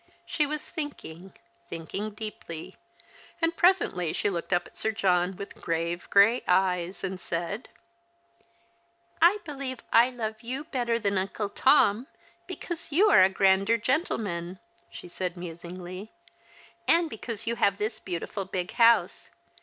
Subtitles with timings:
[0.25, 1.33] She was thinking—
[1.69, 2.75] thinking deeply—
[3.39, 7.69] and presently she looked up at Sir John with grave, grey eyes, and said
[9.21, 12.07] —"I believe I love you better than Uncle Tom,
[12.47, 14.57] because you are a grander gentleman,"
[14.89, 16.11] she said musingly,"
[16.87, 19.29] and because you have this beautiful big house.